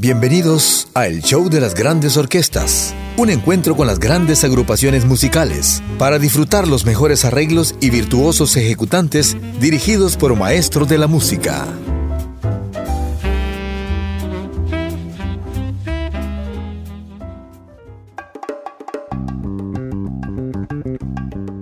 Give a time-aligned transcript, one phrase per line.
[0.00, 5.82] Bienvenidos a El Show de las Grandes Orquestas, un encuentro con las grandes agrupaciones musicales
[5.98, 11.66] para disfrutar los mejores arreglos y virtuosos ejecutantes dirigidos por maestros de la música.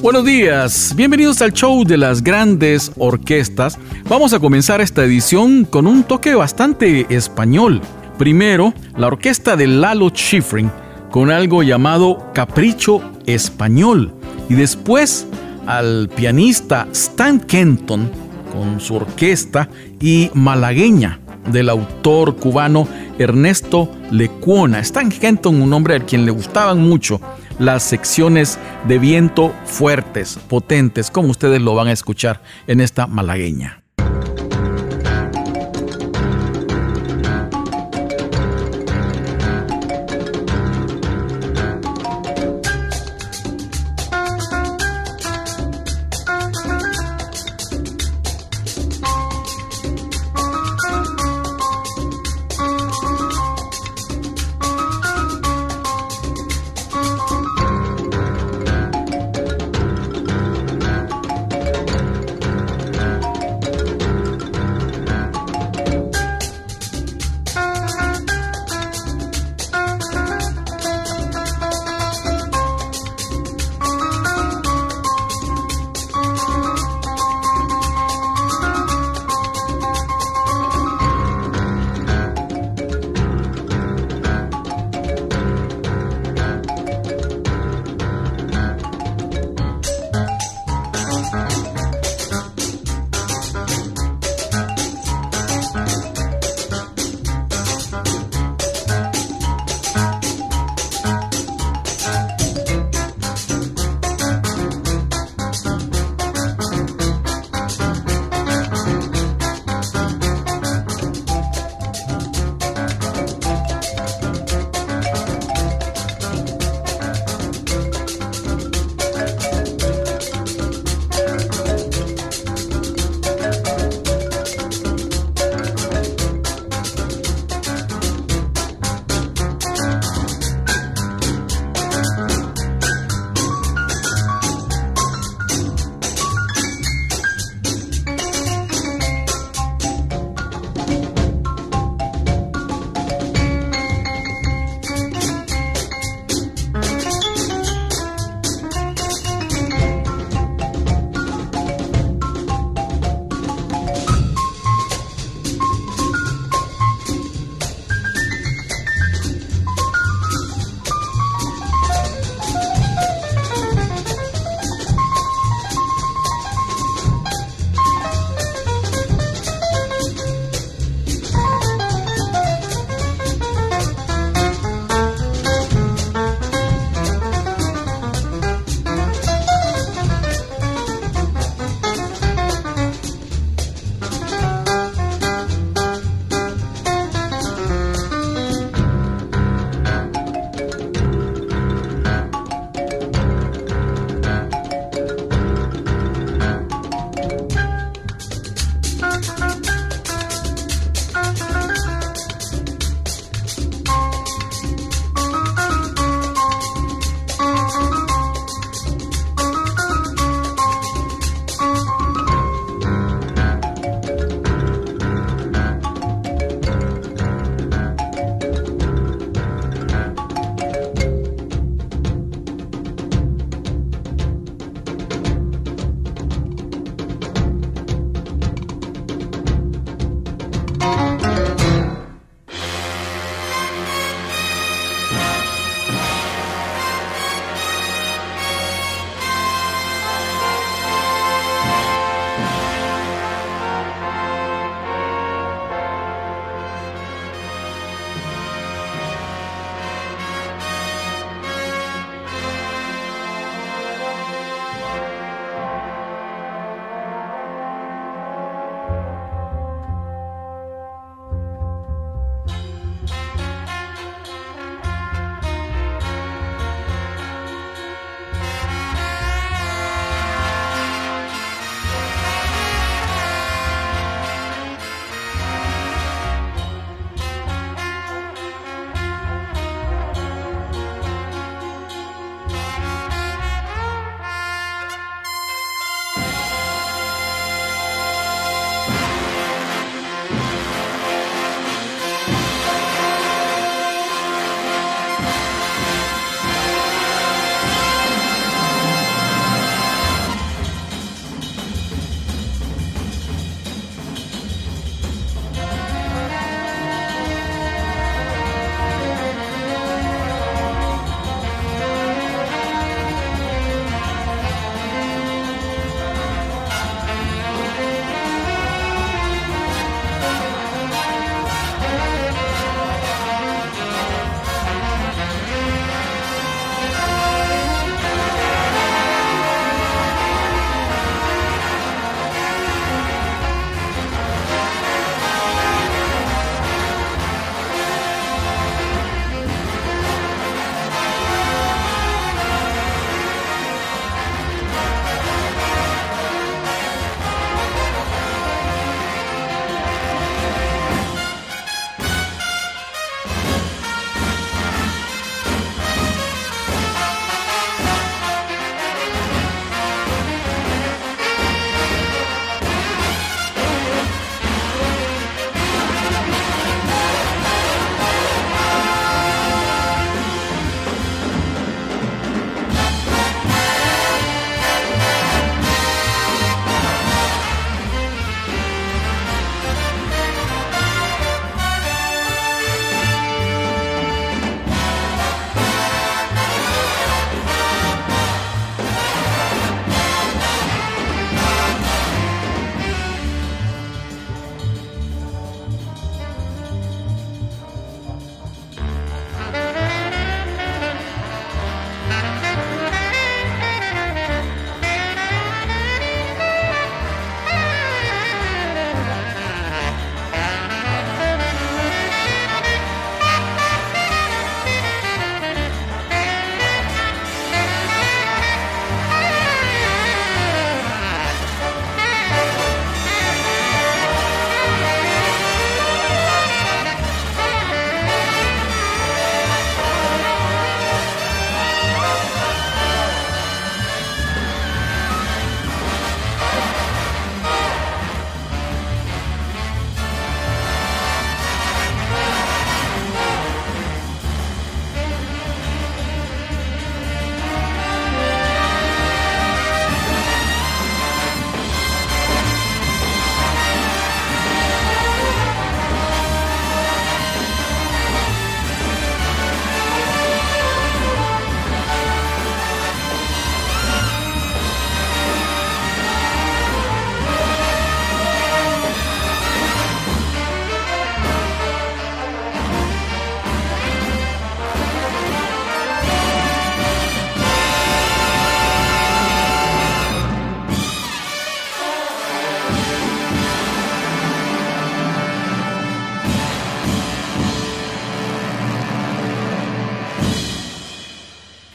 [0.00, 3.76] Buenos días, bienvenidos al show de las grandes orquestas.
[4.08, 7.82] Vamos a comenzar esta edición con un toque bastante español.
[8.20, 10.70] Primero, la orquesta de Lalo Schifrin
[11.10, 14.12] con algo llamado Capricho Español.
[14.50, 15.26] Y después
[15.66, 18.10] al pianista Stan Kenton
[18.52, 21.18] con su orquesta y malagueña
[21.50, 22.86] del autor cubano
[23.18, 24.80] Ernesto Lecuona.
[24.80, 27.22] Stan Kenton, un hombre al quien le gustaban mucho
[27.58, 33.79] las secciones de viento fuertes, potentes, como ustedes lo van a escuchar en esta malagueña.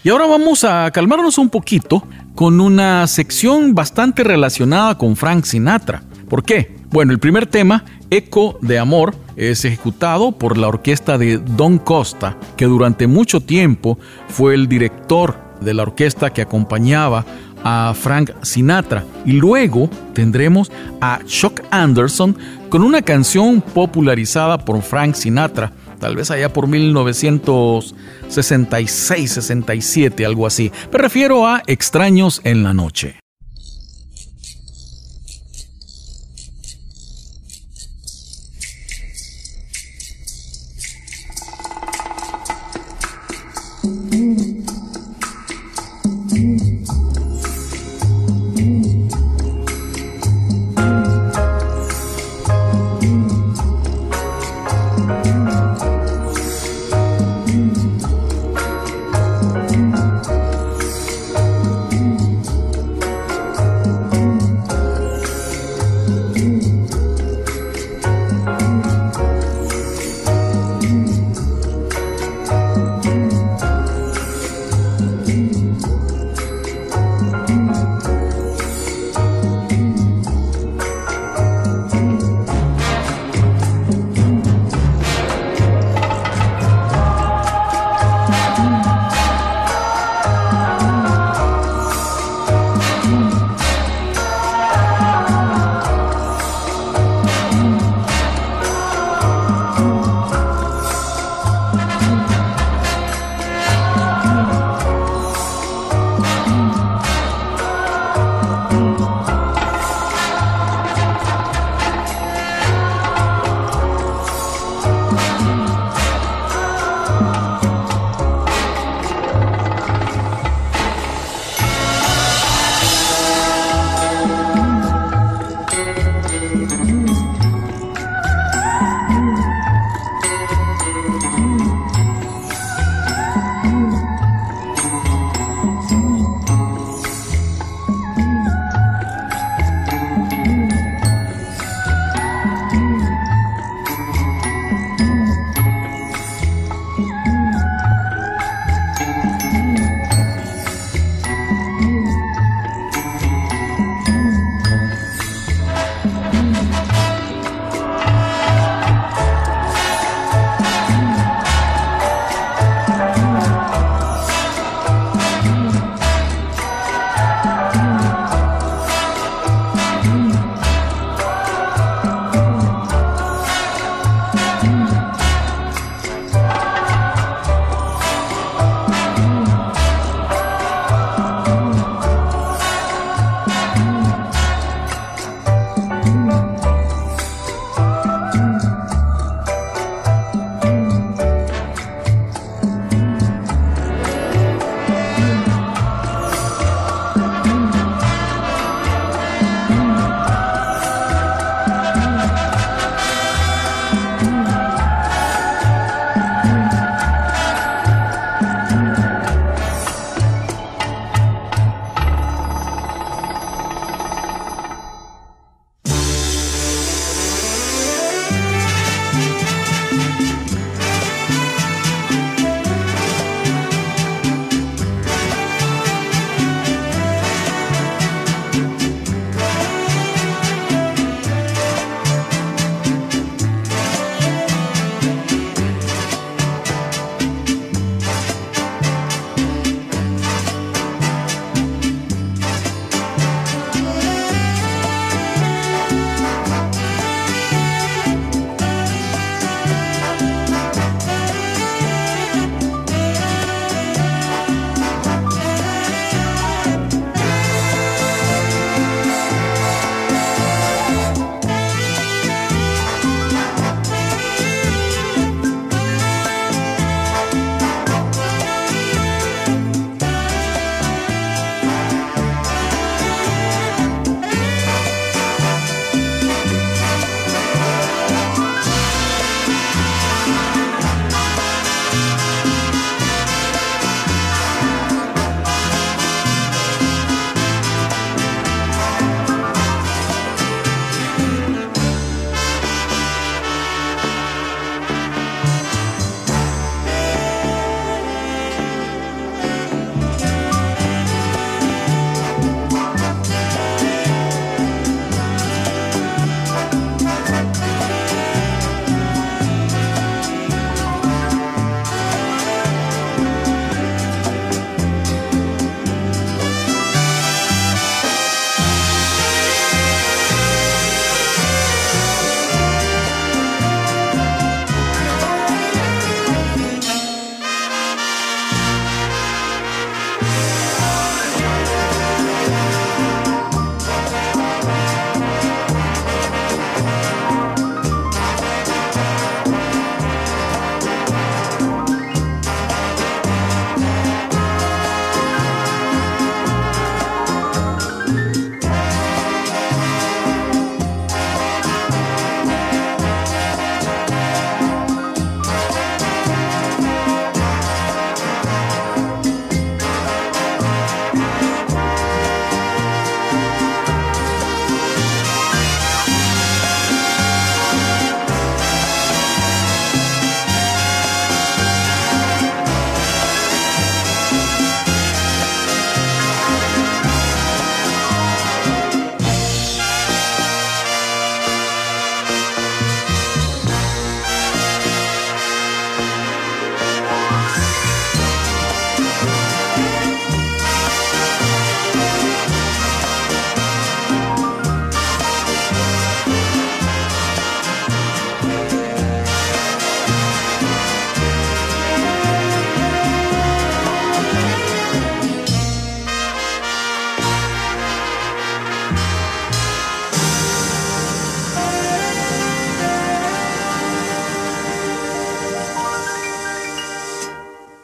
[0.05, 2.03] Y ahora vamos a calmarnos un poquito
[2.35, 6.03] con una sección bastante relacionada con Frank Sinatra.
[6.29, 6.75] ¿Por qué?
[6.91, 12.38] Bueno, el primer tema, Eco de Amor, es ejecutado por la orquesta de Don Costa,
[12.55, 13.97] que durante mucho tiempo
[14.27, 17.25] fue el director de la orquesta que acompañaba
[17.63, 19.03] a Frank Sinatra.
[19.25, 20.71] Y luego tendremos
[21.01, 22.38] a Chuck Anderson
[22.69, 30.71] con una canción popularizada por Frank Sinatra, tal vez allá por 1966, 67, algo así.
[30.91, 33.25] Me refiero a Extraños en la Noche.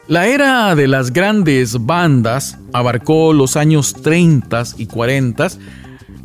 [0.08, 5.48] La era de las grandes bandas abarcó los años 30 y 40.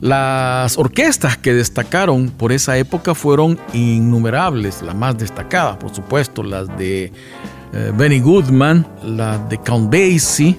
[0.01, 6.75] Las orquestas que destacaron por esa época fueron innumerables, las más destacadas, por supuesto, las
[6.77, 7.11] de
[7.73, 10.57] eh, Benny Goodman, las de Count Basie,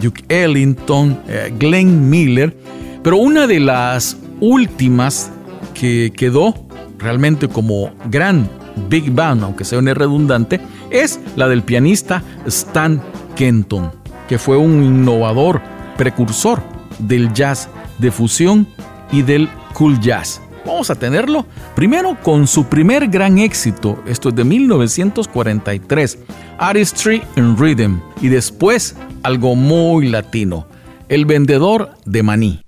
[0.00, 2.56] Duke Ellington, eh, Glenn Miller,
[3.04, 5.30] pero una de las últimas
[5.74, 6.54] que quedó
[6.98, 13.02] realmente como gran big band, aunque un redundante, es la del pianista Stan
[13.36, 13.90] Kenton,
[14.28, 15.60] que fue un innovador,
[15.96, 16.62] precursor
[16.98, 17.68] del jazz
[17.98, 18.66] de fusión
[19.12, 20.40] y del cool jazz.
[20.64, 26.18] Vamos a tenerlo primero con su primer gran éxito, esto es de 1943,
[26.58, 30.66] Artistry and Rhythm, y después algo muy latino,
[31.08, 32.67] El vendedor de maní.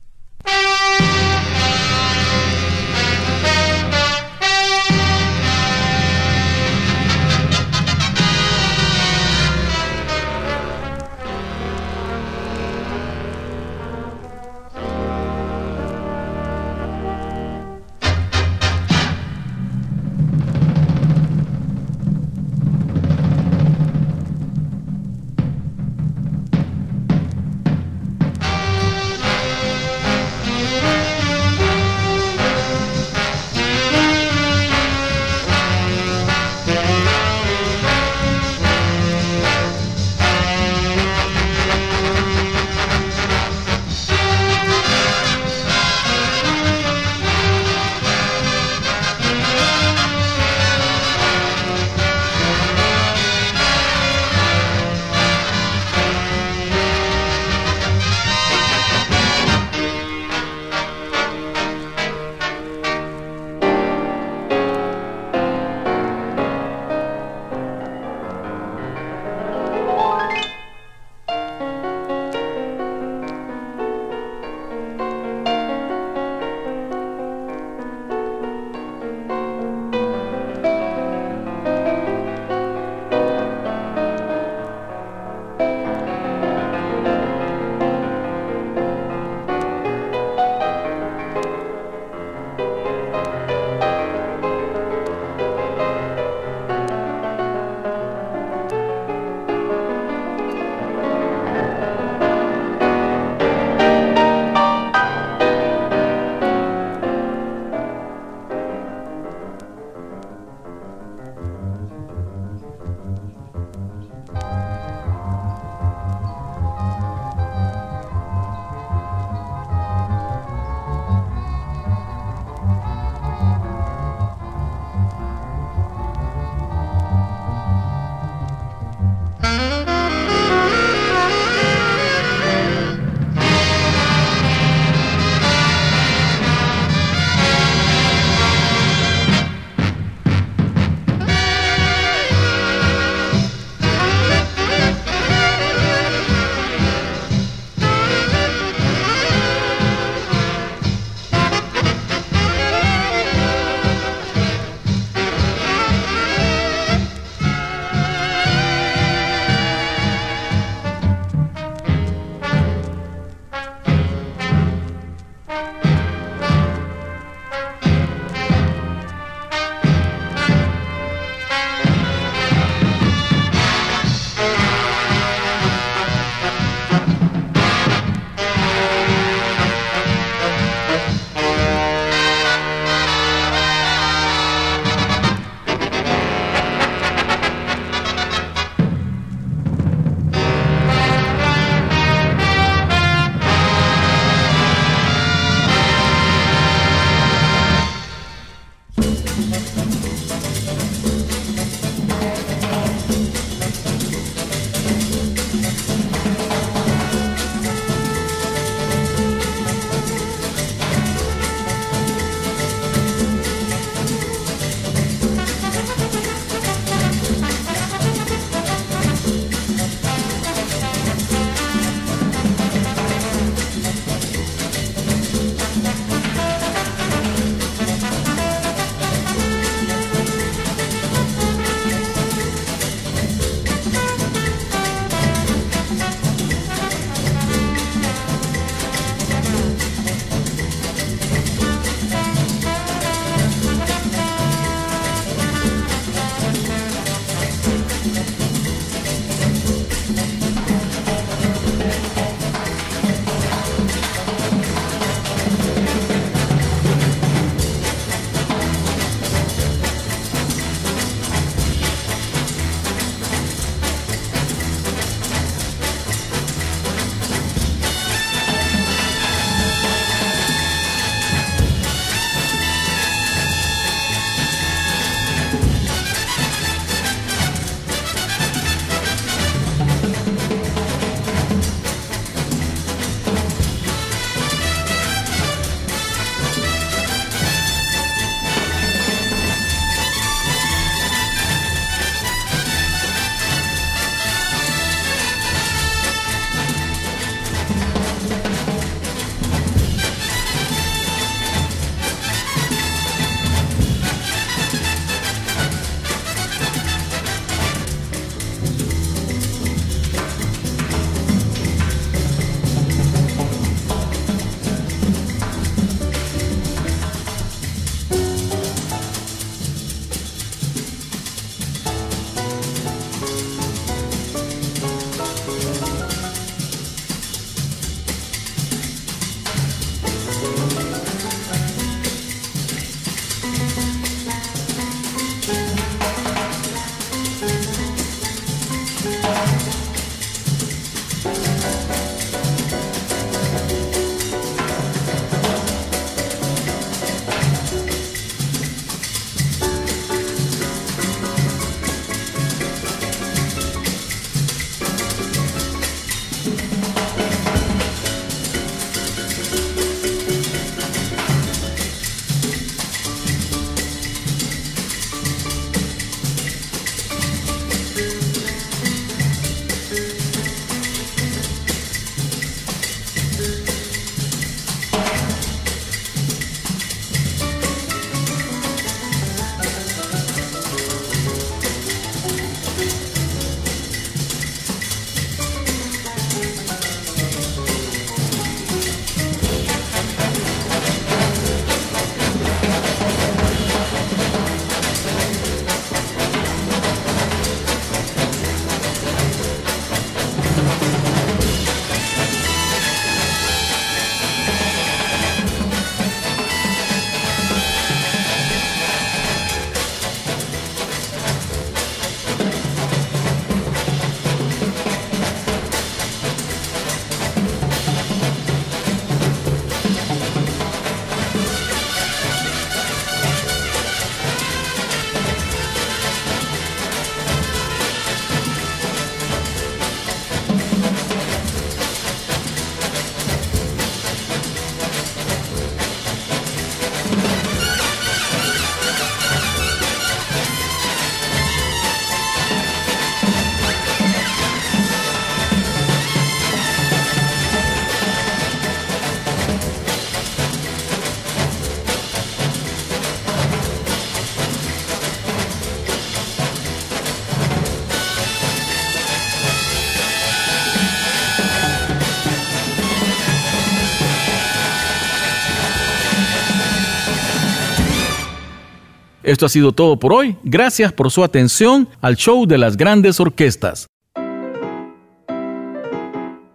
[469.30, 470.36] Esto ha sido todo por hoy.
[470.42, 473.86] Gracias por su atención al show de las grandes orquestas.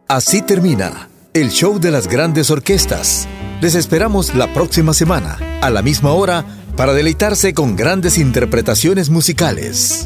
[0.09, 3.29] Así termina el show de las grandes orquestas.
[3.61, 6.43] Les esperamos la próxima semana, a la misma hora,
[6.75, 10.05] para deleitarse con grandes interpretaciones musicales.